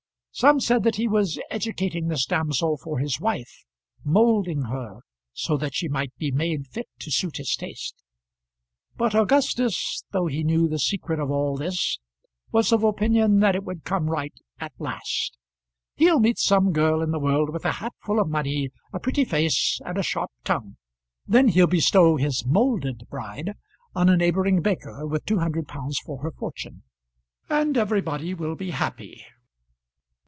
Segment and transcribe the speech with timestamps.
[0.33, 3.65] Some said that he was educating this damsel for his wife,
[4.03, 5.01] moulding her,
[5.33, 7.93] so that she might be made fit to suit his taste;
[8.95, 11.99] but Augustus, though he knew the secret of all this,
[12.49, 15.37] was of opinion that it would come right at last.
[15.95, 19.79] "He'll meet some girl in the world with a hatful of money, a pretty face,
[19.85, 20.77] and a sharp tongue;
[21.27, 23.53] then he'll bestow his moulded bride
[23.93, 26.83] on a neighbouring baker with two hundred pounds for her fortune;
[27.49, 29.25] and everybody will be happy."